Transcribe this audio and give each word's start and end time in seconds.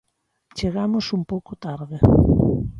Chegamos 0.57 1.05
un 1.17 1.23
pouco 1.31 1.51
tarde. 1.65 1.97